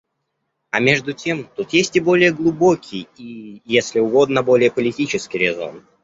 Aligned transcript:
А 0.71 0.79
между 0.79 1.13
тем 1.13 1.43
тут 1.55 1.73
есть 1.73 1.95
и 1.95 1.99
более 1.99 2.33
глубокий 2.33 3.07
и, 3.17 3.61
если 3.65 3.99
угодно, 3.99 4.41
более 4.41 4.71
политический 4.71 5.37
резон. 5.37 5.83